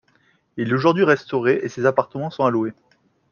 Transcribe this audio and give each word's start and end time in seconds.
Il 0.57 0.67
est 0.67 0.73
aujourd'hui 0.73 1.03
restauré 1.03 1.59
et 1.61 1.69
ses 1.69 1.85
appartements 1.85 2.31
sont 2.31 2.43
à 2.43 2.49
louer. 2.49 2.73